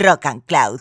[0.00, 0.80] Rock and Cloud,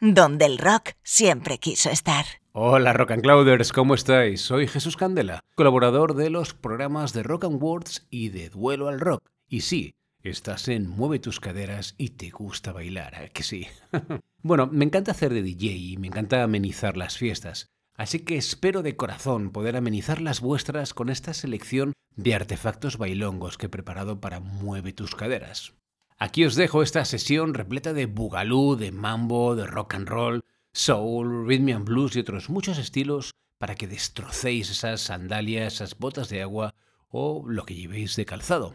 [0.00, 2.26] donde el rock siempre quiso estar.
[2.52, 4.42] Hola Rock and Clouders, ¿cómo estáis?
[4.42, 9.00] Soy Jesús Candela, colaborador de los programas de Rock and Words y de Duelo al
[9.00, 9.24] Rock.
[9.48, 13.66] Y sí, estás en Mueve tus caderas y te gusta bailar, que sí?
[14.42, 17.66] bueno, me encanta hacer de DJ y me encanta amenizar las fiestas.
[17.96, 23.56] Así que espero de corazón poder amenizar las vuestras con esta selección de artefactos bailongos
[23.56, 25.79] que he preparado para Mueve tus caderas.
[26.22, 31.46] Aquí os dejo esta sesión repleta de bugalú, de mambo, de rock and roll, soul,
[31.46, 36.42] rhythm and blues y otros muchos estilos para que destrocéis esas sandalias, esas botas de
[36.42, 36.74] agua
[37.08, 38.74] o lo que llevéis de calzado.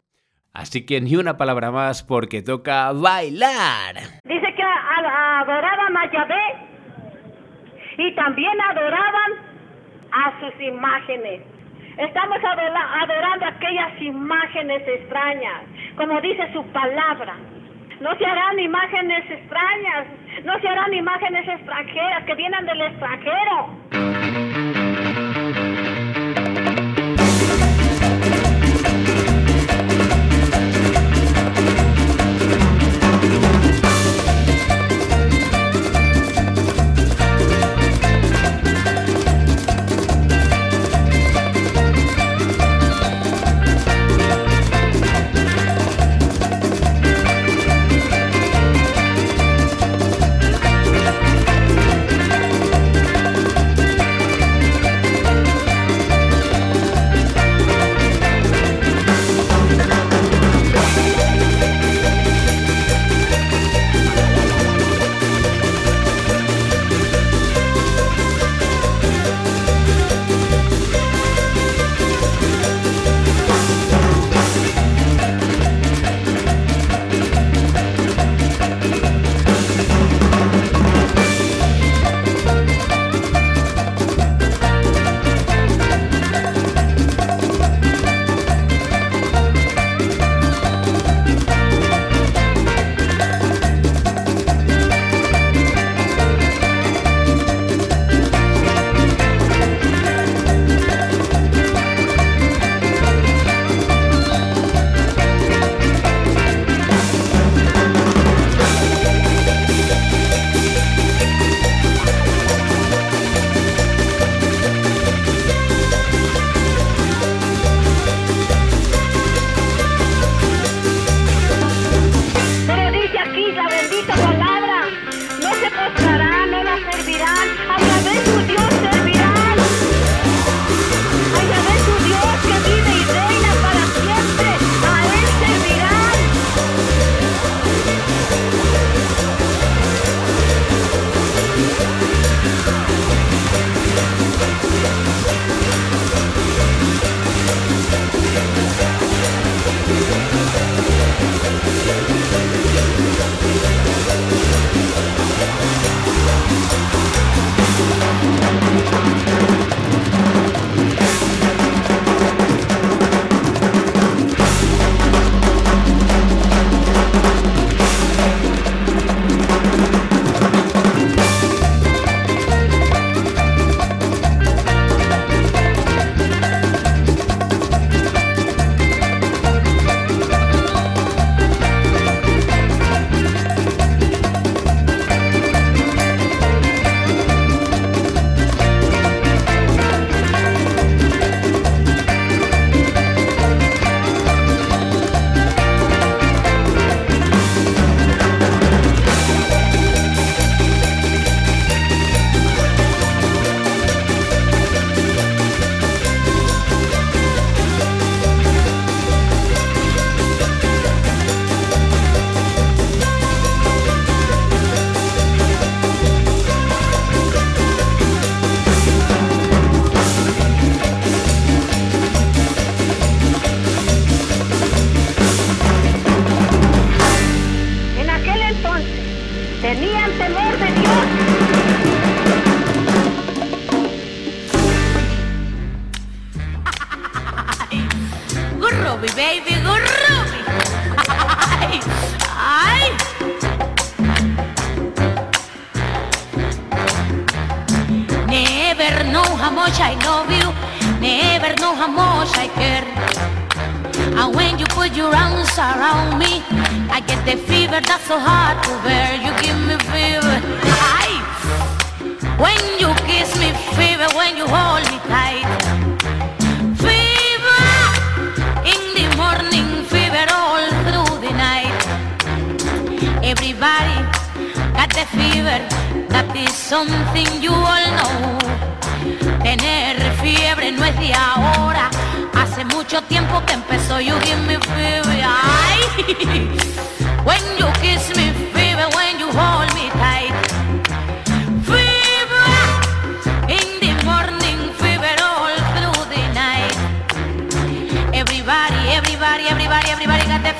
[0.53, 3.95] Así que ni una palabra más porque toca bailar.
[4.23, 6.45] Dice que adoraban a Yahvé
[7.99, 9.31] y también adoraban
[10.11, 11.54] a sus imágenes.
[11.97, 15.61] Estamos adorando aquellas imágenes extrañas,
[15.95, 17.35] como dice su palabra.
[18.01, 20.05] No se harán imágenes extrañas,
[20.43, 24.54] no se harán imágenes extranjeras que vienen del extranjero.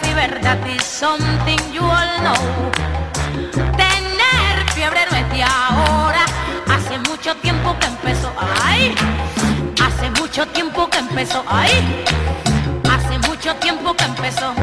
[0.02, 2.72] fever, that is something you all know.
[3.78, 6.26] Tener fiebre no es de ahora,
[6.68, 8.32] hace mucho tiempo que empezó,
[8.64, 8.96] ay.
[9.84, 12.06] Hace mucho tiempo que empezó, ay.
[12.90, 14.54] Hace mucho tiempo que empezó.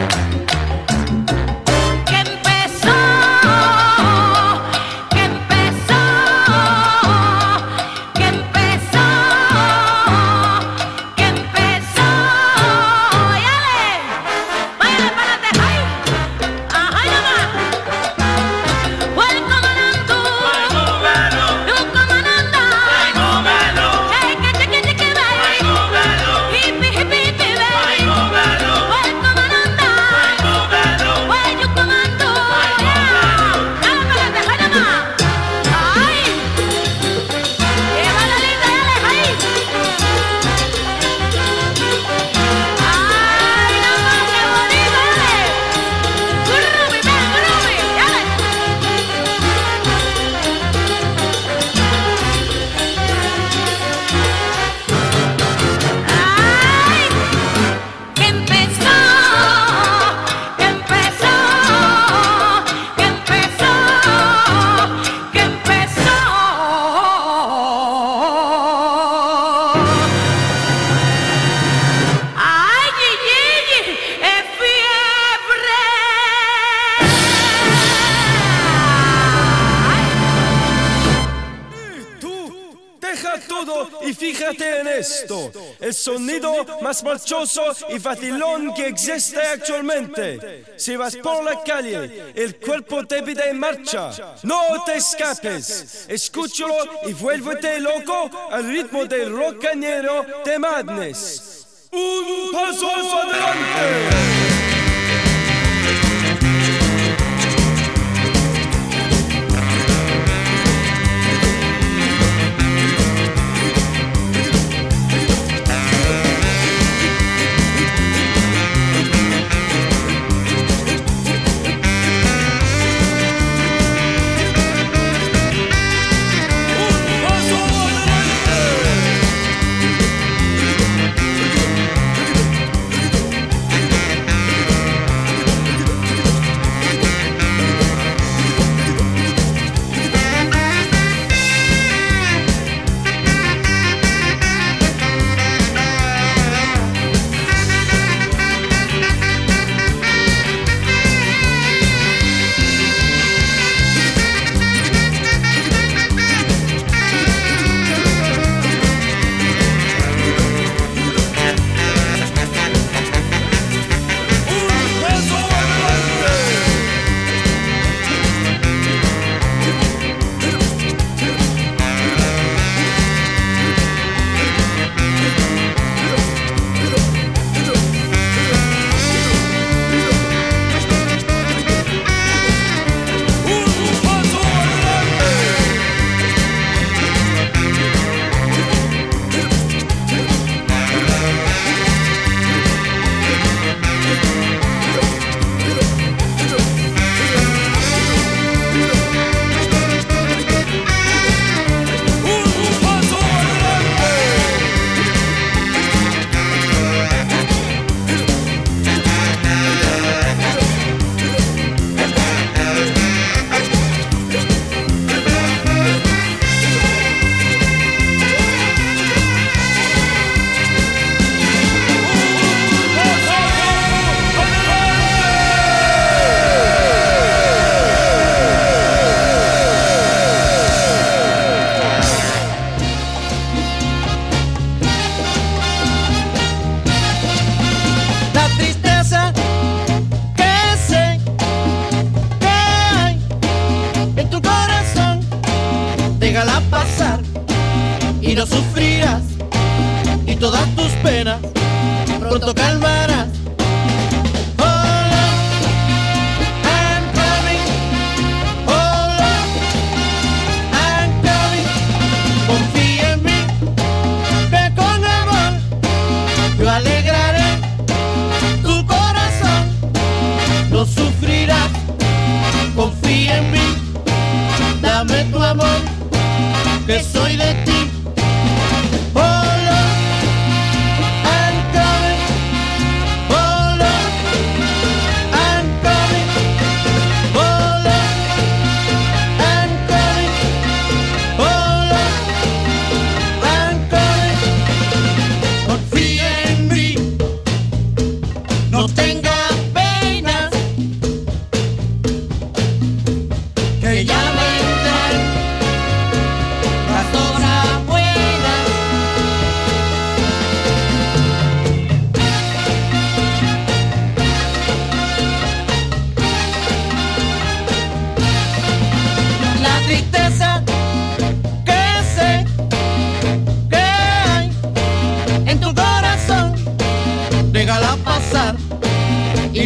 [86.80, 90.64] más marchoso y facilón que existe actualmente.
[90.76, 94.10] Si vas por la calle, el cuerpo te pide en marcha.
[94.42, 96.06] No te escapes.
[96.08, 96.74] Escúchalo
[97.06, 101.88] y vuélvete loco al ritmo del rocanero de Madness.
[101.92, 104.41] Un paso adelante.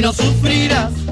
[0.06, 1.05] no sufrirás.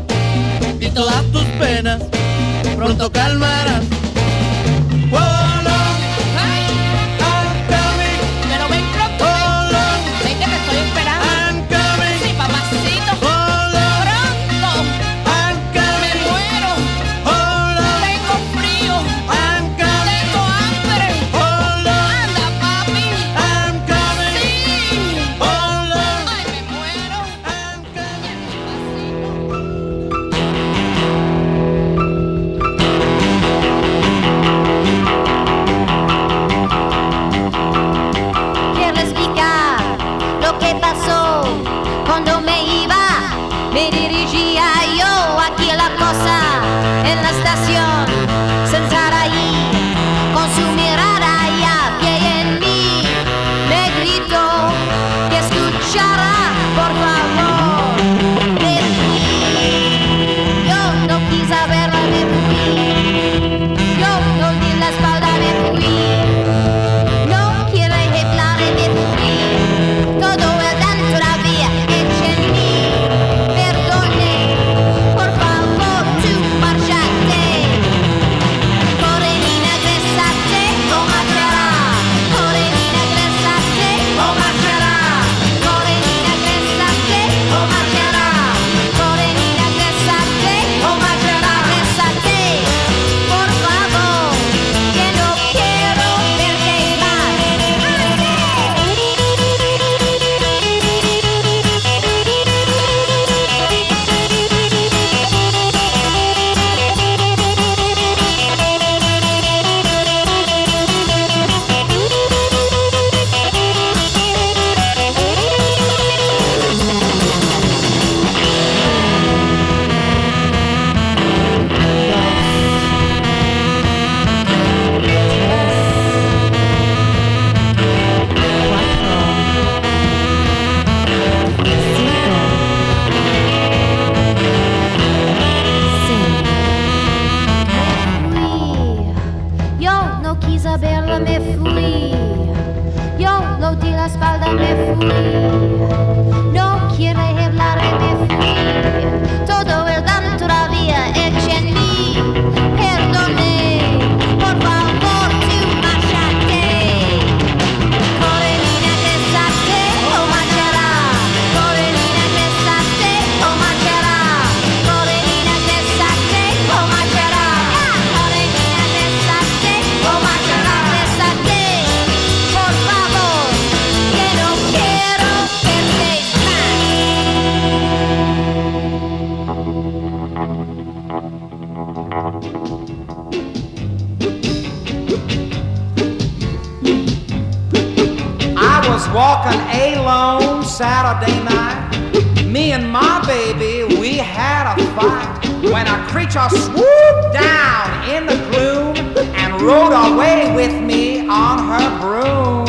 [200.52, 202.66] with me on her broom.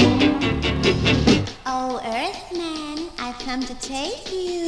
[1.66, 4.66] Oh, Earthman, I've come to take you.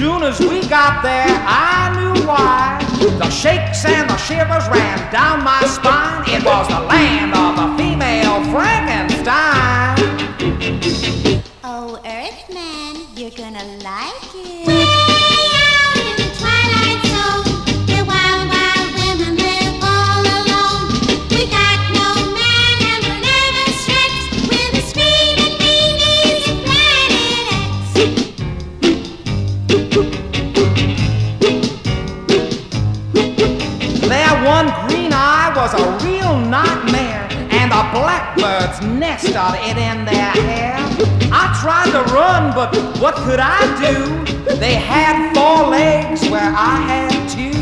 [0.00, 2.80] Soon as we got there, I knew why.
[3.18, 6.24] The shakes and the shivers ran down my spine.
[6.26, 9.89] It was the land of the female Frankenstein.
[37.92, 40.76] blackbird's nest started in their hair.
[41.32, 44.54] I tried to run, but what could I do?
[44.56, 47.52] They had four legs where I had two.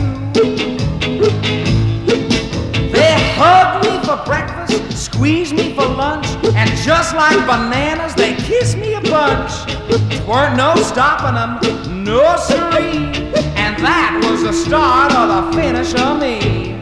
[2.92, 8.76] They hugged me for breakfast, squeezed me for lunch, and just like bananas, they kissed
[8.76, 9.52] me a bunch.
[10.26, 13.12] Weren't no stopping them, no siree.
[13.56, 16.77] And that was the start or the finish of me.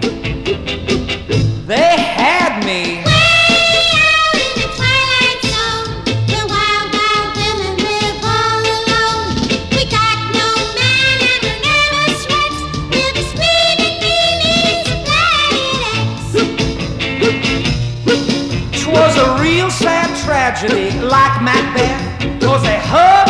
[20.46, 22.40] tragedy like Macbeth.
[22.40, 23.25] Cause they hug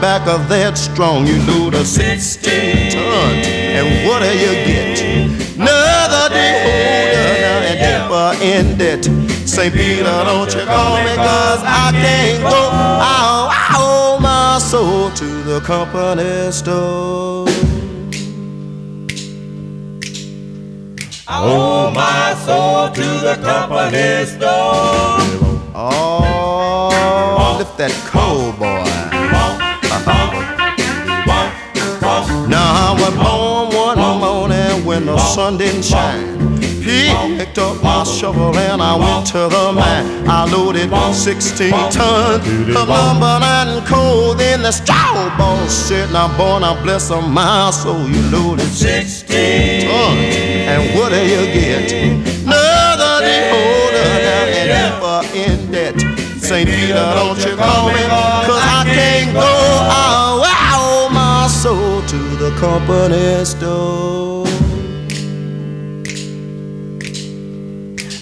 [0.00, 1.26] back of that strong.
[1.26, 3.34] You know the 16 ton,
[3.76, 5.00] and what do you get?
[5.56, 9.04] Another day older and deeper in debt.
[9.46, 9.72] St.
[9.74, 12.48] Peter, don't you call me, cause I can't go.
[12.48, 17.46] I owe, I owe my soul to the company store.
[21.28, 25.20] I owe my soul to the company store.
[25.74, 28.89] Oh, lift that cold, boy.
[33.18, 36.38] I born one morning when the sun didn't shine.
[37.38, 40.28] Picked up my shovel and I went to the mine.
[40.28, 44.34] I loaded 16 tons of lumber and coal.
[44.34, 48.08] Then the straw boss said, Now, boy, now bless a my soul.
[48.08, 50.36] You loaded 16 tons.
[50.70, 51.92] And what do you get?
[52.44, 56.00] Another holder down and deeper in debt.
[56.40, 56.68] St.
[56.68, 58.02] Peter, don't you call me,
[58.46, 59.59] cause I can't go.
[62.50, 64.46] The company store.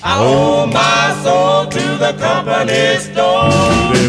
[0.02, 3.50] I owe my soul to the company store.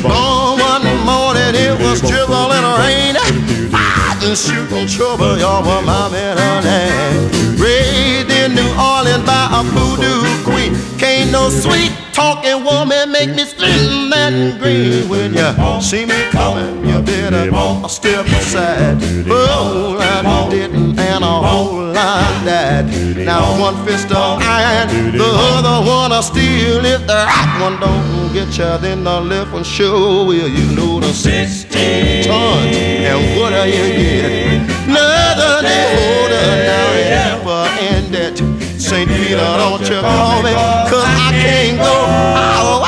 [0.01, 3.15] Born one morning, it was drizzling rain.
[3.71, 7.57] Fighting, shooting trouble, y'all were my middle name.
[7.57, 10.71] Raised in New Orleans by a voodoo queen.
[10.99, 15.07] Can't no sweet talking woman make me slim and green.
[15.09, 17.49] When you see me coming, you better
[17.87, 18.97] step aside.
[19.27, 22.85] Oh, I didn't, and a whole lot died.
[23.17, 26.85] Now one fist of iron, the other one of steel.
[26.85, 30.47] If the right one don't get you, then the left one sure will.
[30.47, 34.69] You know the 16 tons, and what do you get?
[34.87, 36.89] Another day older now
[37.39, 37.63] deeper
[37.95, 38.68] in debt.
[38.89, 39.07] St.
[39.07, 40.51] Peter, don't you call me,
[40.89, 41.83] cause I can't go.
[41.85, 42.83] Oh,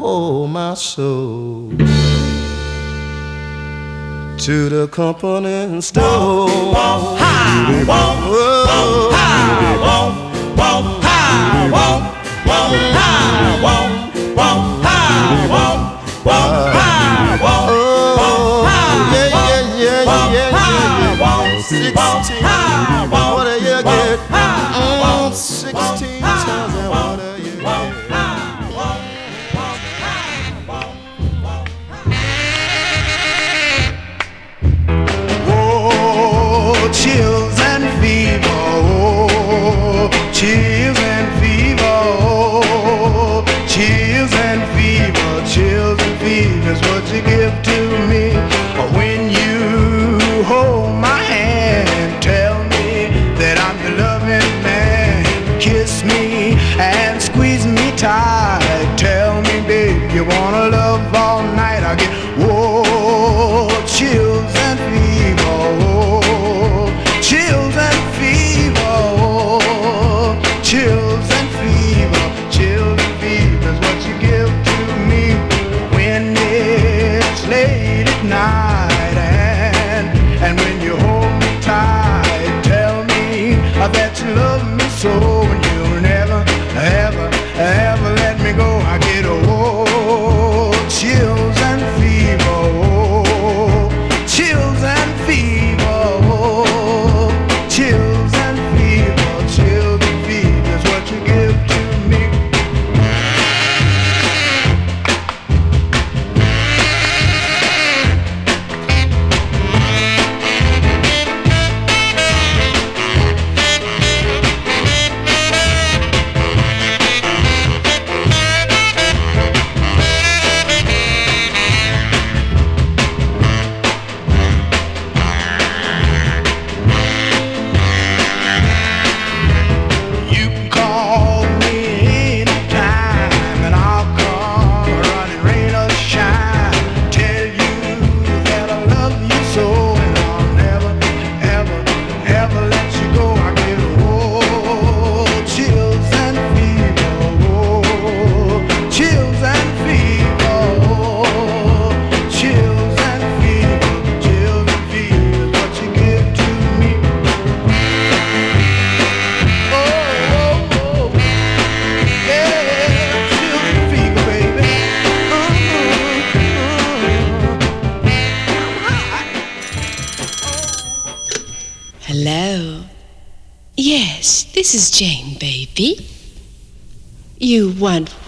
[0.02, 1.68] oh, my soul
[4.38, 6.72] to the company store.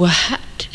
[0.05, 0.69] What?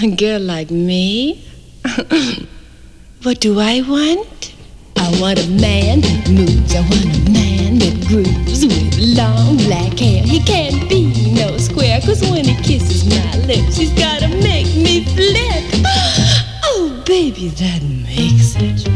[0.00, 1.44] A girl like me?
[3.24, 4.54] what do I want?
[4.96, 6.76] I want a man with moves.
[6.76, 10.22] I want a man that grooves with long black hair.
[10.22, 15.04] He can't be no square, cause when he kisses my lips, he's gotta make me
[15.16, 15.64] flip.
[16.70, 18.86] Oh, baby, that makes it.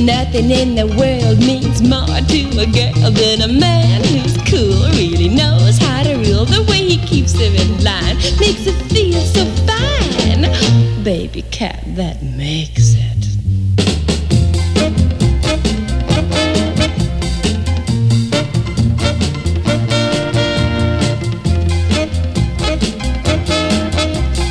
[0.00, 5.28] Nothing in the world means more to a girl than a man who's cool, really
[5.28, 11.04] knows the way he keeps them in line makes it feel so fine.
[11.04, 13.26] Baby cat, that makes it.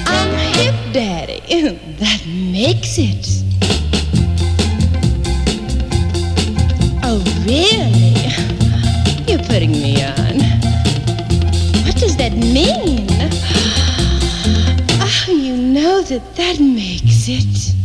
[0.06, 1.42] I'm hip, Daddy.
[2.00, 3.26] that makes it.
[7.04, 7.79] A real.
[16.12, 16.36] it?
[16.36, 17.76] That makes it.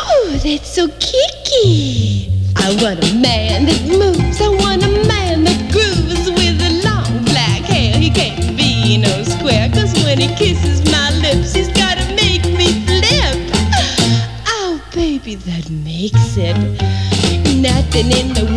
[0.00, 2.30] Oh, that's so kicky.
[2.56, 3.43] I want a man.
[16.04, 16.56] makes it.
[17.62, 18.53] Nothing in the world.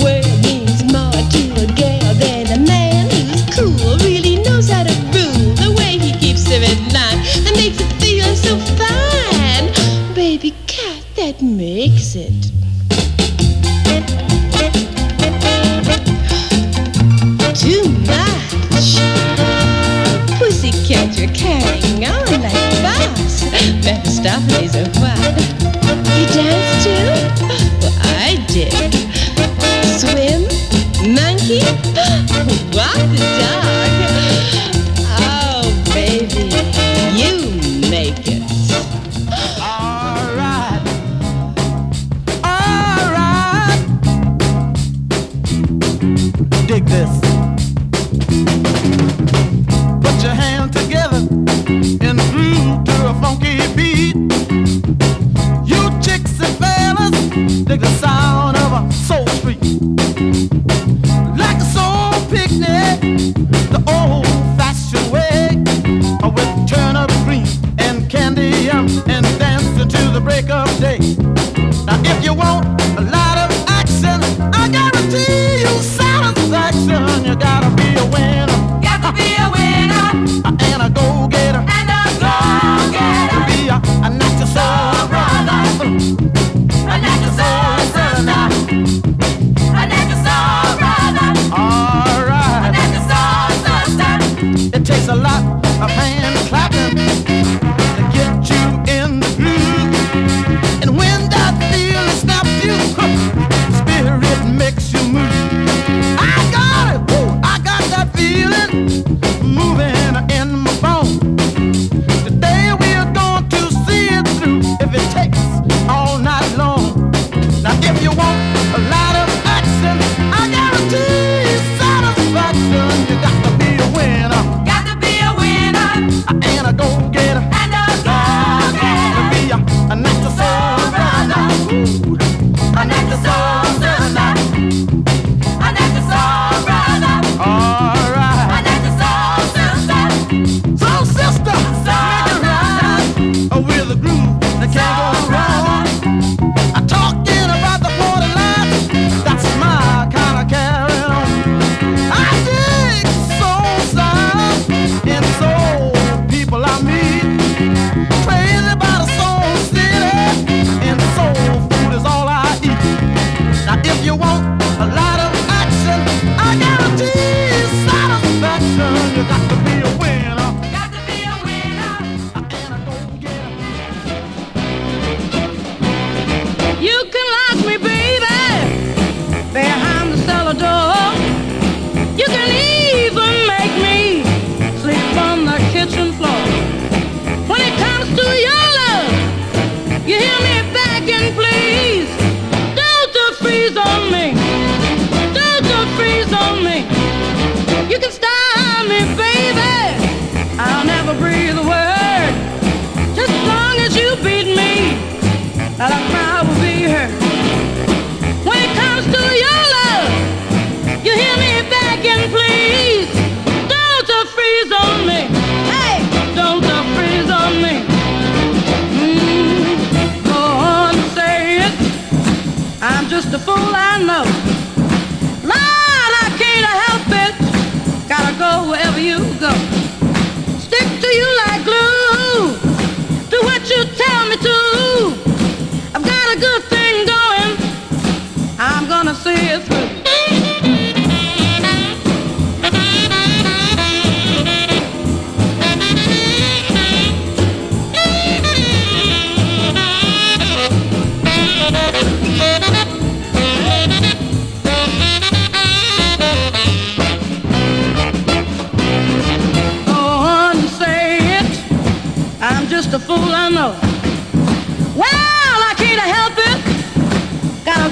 [223.99, 224.26] I.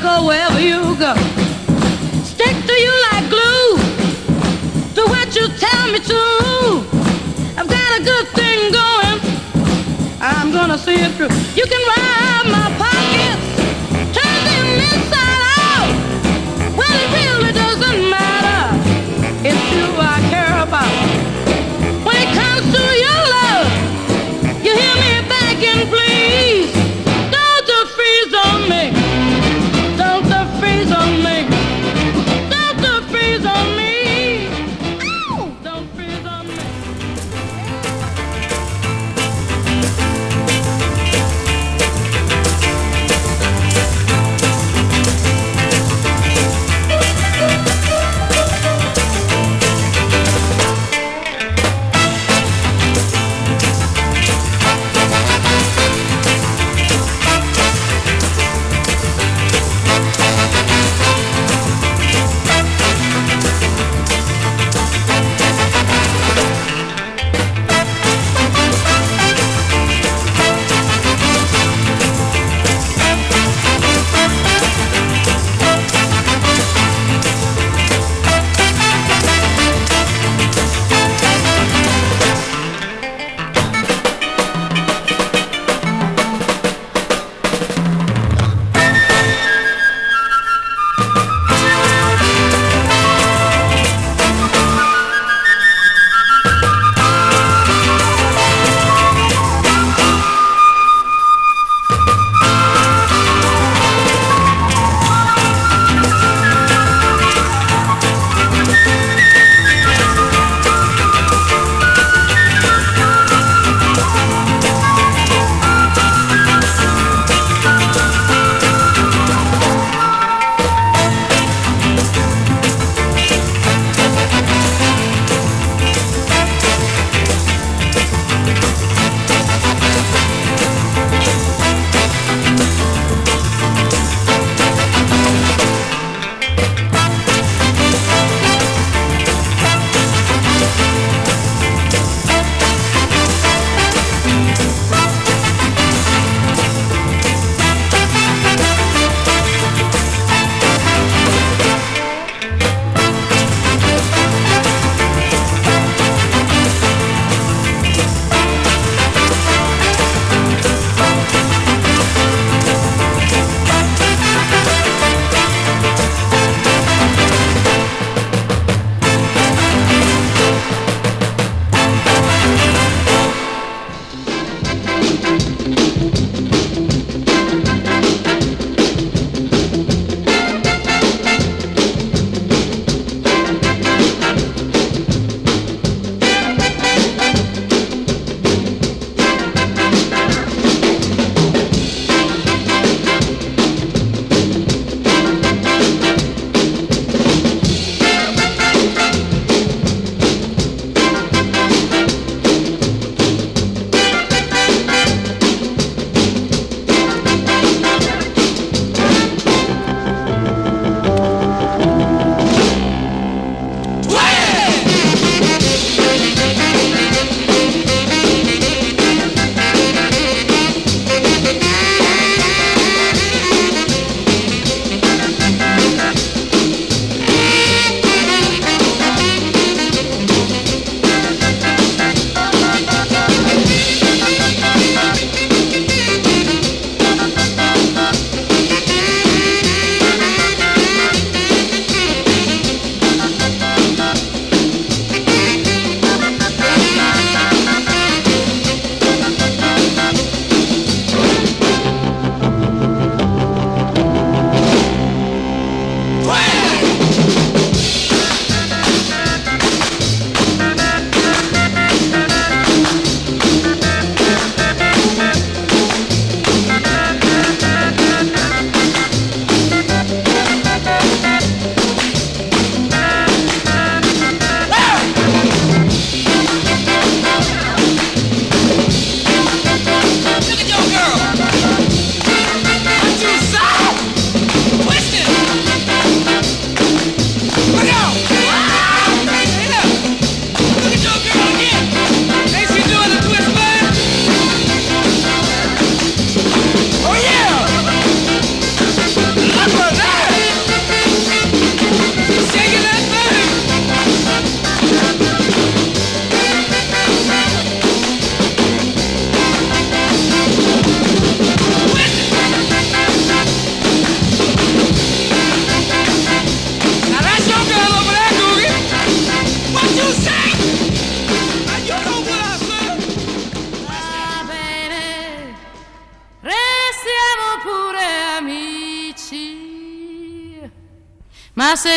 [0.05, 1.13] go wherever you go.
[2.23, 3.69] Stick to you like glue.
[4.93, 6.21] Do what you tell me to.
[7.57, 9.19] I've got a good thing going.
[10.21, 11.33] I'm gonna see it through.
[11.59, 12.84] You can rob my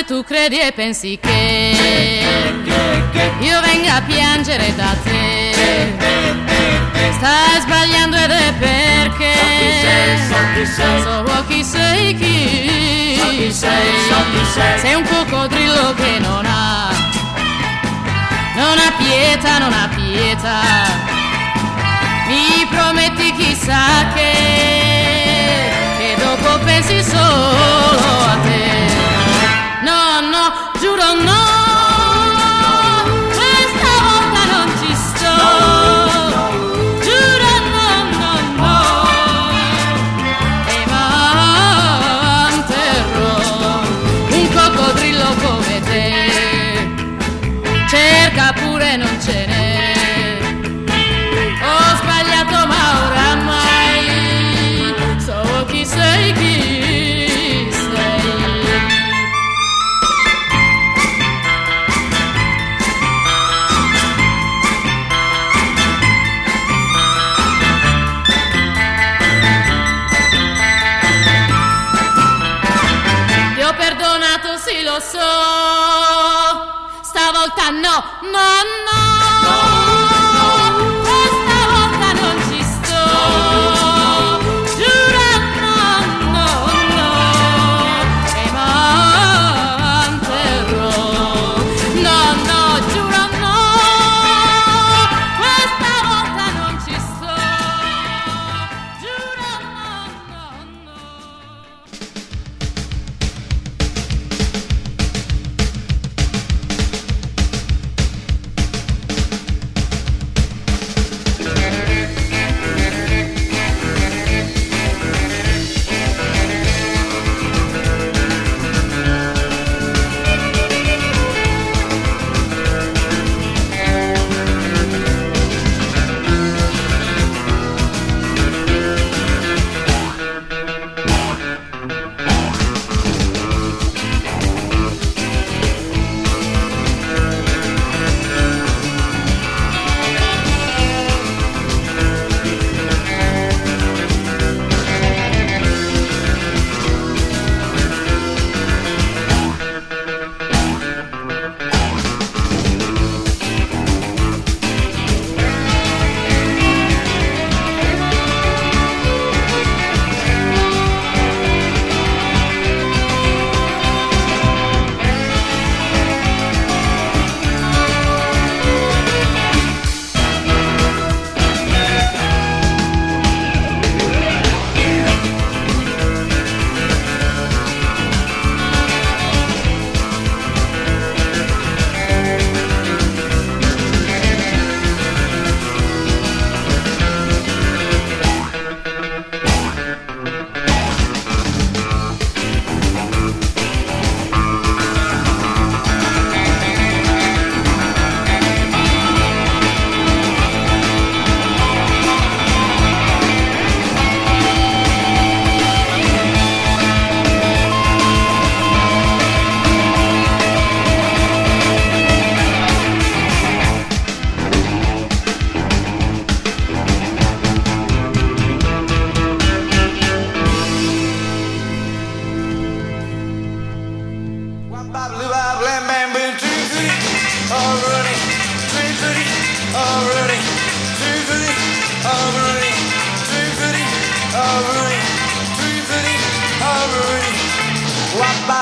[0.09, 1.75] tu credi e pensi che
[3.41, 5.95] io venga a piangere da te,
[7.13, 9.35] stai sbagliando ed è perché
[11.03, 14.79] so chi sei, chi sei.
[14.79, 16.89] Sei un coccodrillo che non ha,
[18.55, 20.61] non ha pietà, non ha pietà.
[22.29, 24.33] Mi prometti chissà che,
[25.99, 28.88] che dopo pensi solo a te.
[31.09, 31.48] Giuro no.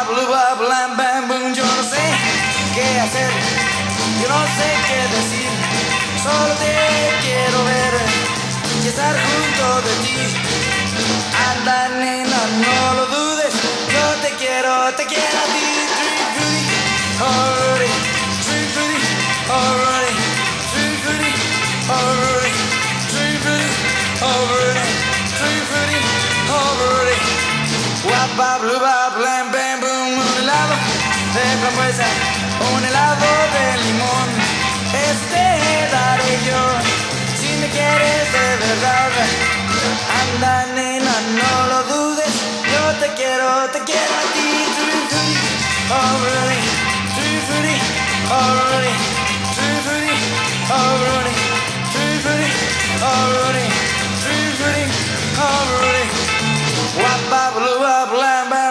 [0.08, 2.04] Yo no sé
[2.74, 3.30] qué hacer,
[4.22, 5.48] yo no sé qué decir,
[6.22, 6.72] solo te
[7.22, 7.94] quiero ver
[8.84, 10.16] y estar junto de ti.
[11.50, 13.54] Anda nena, no lo dudes,
[13.90, 15.66] yo te quiero, te quiero a ti.
[15.96, 16.64] Tree fruity,
[17.20, 17.90] already,
[18.44, 19.00] fruity,
[19.50, 20.14] already,
[20.70, 21.32] fruity,
[21.88, 22.52] already,
[24.22, 24.84] already,
[25.68, 26.00] fruity,
[26.50, 27.16] already.
[28.60, 29.95] Blue, bap, lam, bam, boom,
[30.46, 30.74] helado
[31.34, 32.06] de frambuesa,
[32.72, 34.28] un helado de limón.
[35.10, 35.44] Este
[35.90, 36.62] daré yo,
[37.38, 39.10] si me quieres de verdad.
[40.20, 42.34] Anda, nena, no lo dudes,
[42.72, 44.48] yo te quiero, te quiero a ti.
[44.76, 45.36] Tree fruity,
[45.98, 46.60] already,
[47.16, 47.76] tree fruity,
[49.86, 50.16] fruity,
[50.78, 51.34] already,
[51.92, 52.50] tree fruity,
[53.12, 53.66] already,
[54.22, 54.86] tree fruity,
[55.48, 56.04] already.
[57.02, 58.65] Wap, bap, blue, bap, lam,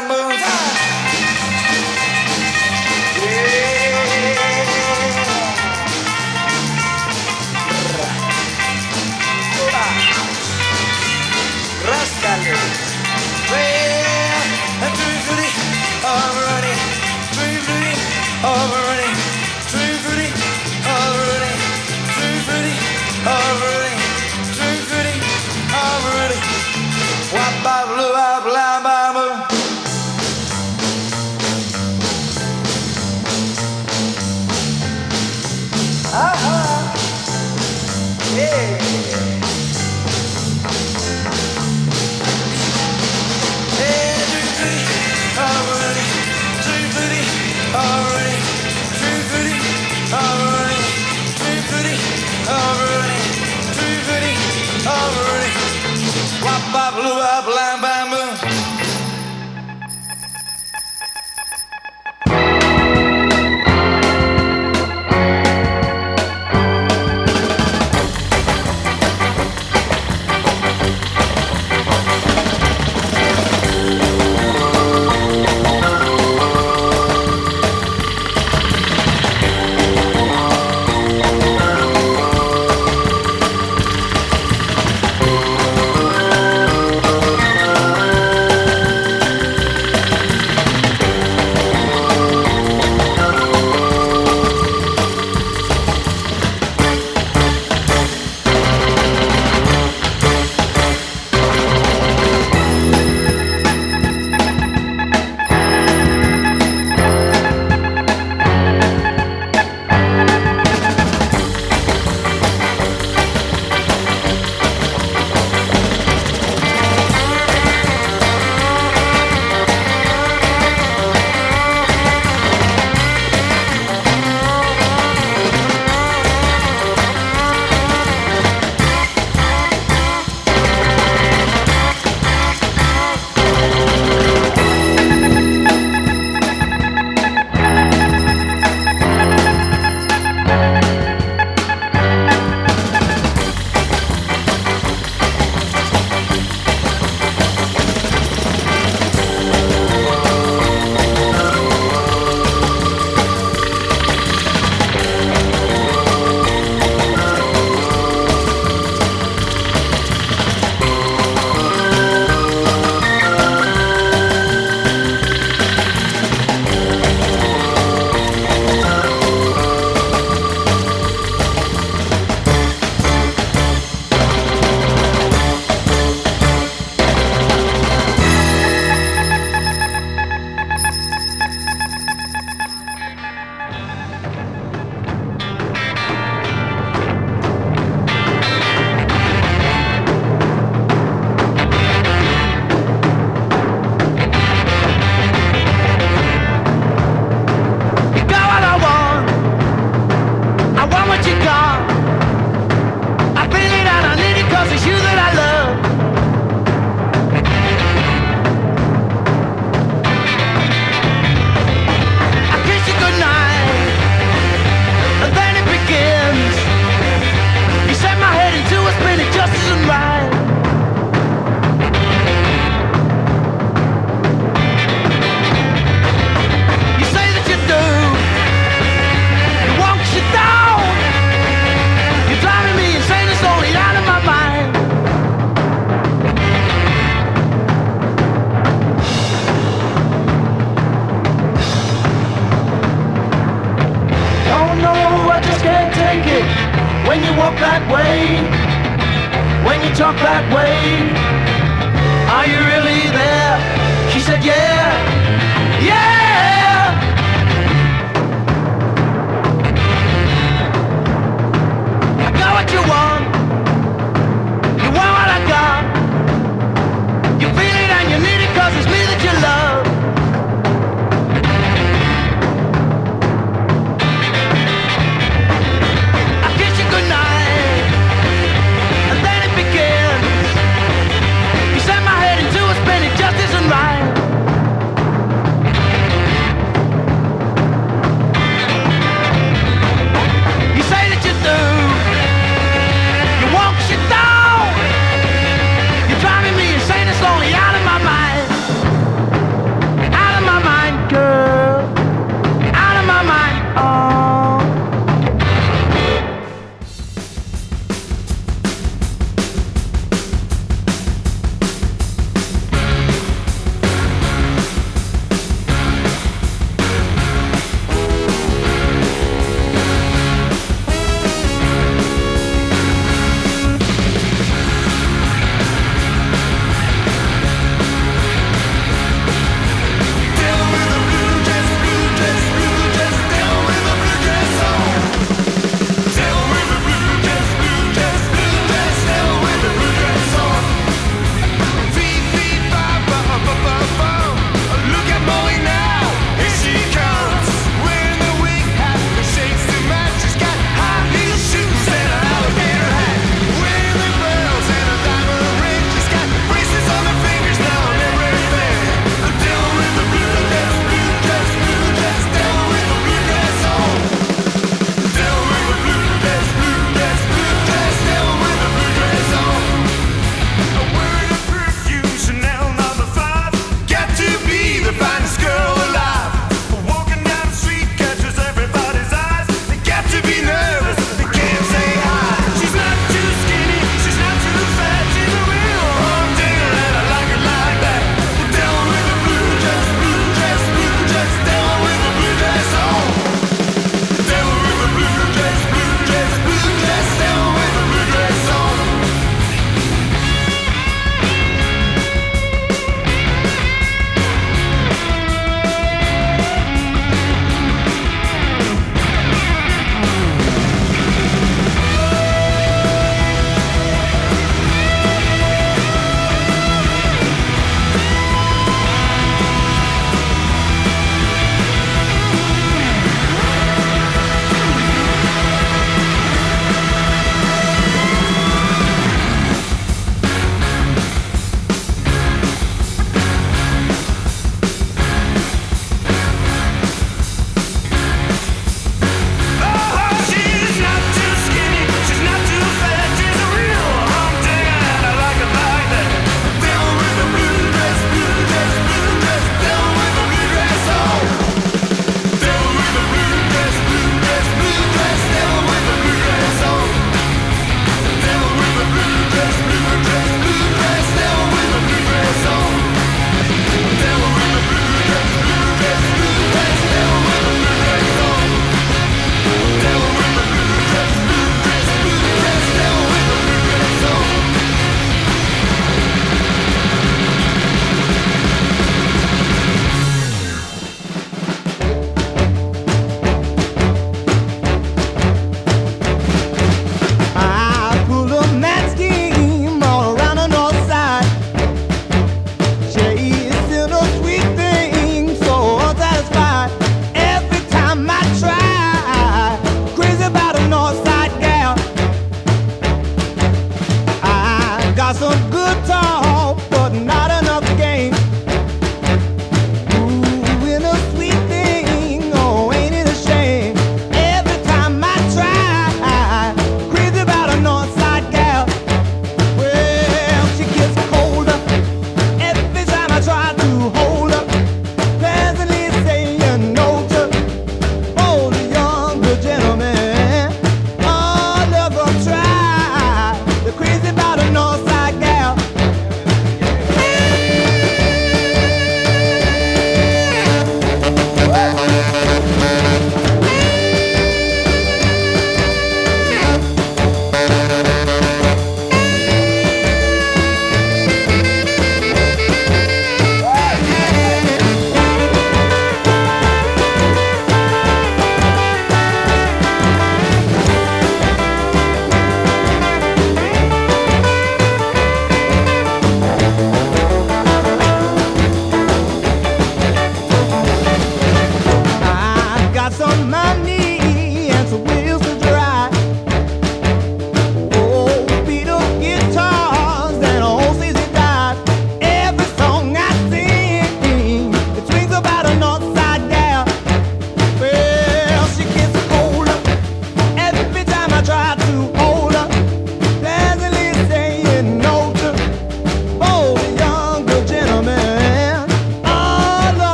[52.48, 53.22] oh Rudy,
[54.08, 54.34] Rudy,
[54.88, 55.52] oh Rudy,
[56.44, 57.82] wop, wop, loo, wop, lamb,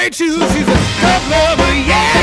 [0.00, 0.52] suede shoes.
[0.52, 2.19] She's a tough lover, yeah,